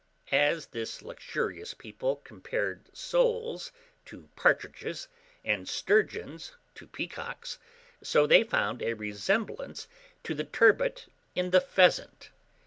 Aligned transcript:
As 0.31 0.65
this 0.65 1.03
luxurious 1.03 1.75
people 1.75 2.15
compared 2.23 2.89
soles 2.91 3.71
to 4.05 4.27
partridges, 4.35 5.07
and 5.45 5.69
sturgeons 5.69 6.53
to 6.73 6.87
peacocks, 6.87 7.59
so 8.01 8.25
they 8.25 8.43
found 8.43 8.81
a 8.81 8.93
resemblance 8.93 9.87
to 10.23 10.33
the 10.33 10.43
turbot 10.45 11.05
in 11.35 11.51
the 11.51 11.61
pheasant. 11.61 12.31